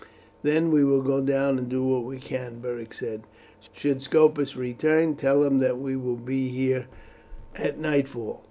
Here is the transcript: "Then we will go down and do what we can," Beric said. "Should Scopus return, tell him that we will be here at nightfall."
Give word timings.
"Then 0.41 0.71
we 0.71 0.83
will 0.83 1.03
go 1.03 1.21
down 1.21 1.59
and 1.59 1.69
do 1.69 1.83
what 1.83 2.05
we 2.05 2.17
can," 2.17 2.57
Beric 2.59 2.91
said. 2.91 3.21
"Should 3.71 4.01
Scopus 4.01 4.57
return, 4.57 5.15
tell 5.15 5.43
him 5.43 5.59
that 5.59 5.77
we 5.77 5.95
will 5.95 6.15
be 6.17 6.47
here 6.49 6.87
at 7.55 7.77
nightfall." 7.77 8.39